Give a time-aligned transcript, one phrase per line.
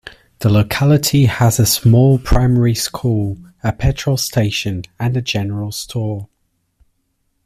[0.39, 6.27] The locality has a small primary school, a petrol station and a general store.